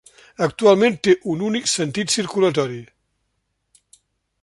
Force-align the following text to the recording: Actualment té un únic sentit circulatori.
Actualment 0.45 0.97
té 1.09 1.15
un 1.35 1.43
únic 1.49 1.69
sentit 1.73 2.15
circulatori. 2.17 2.81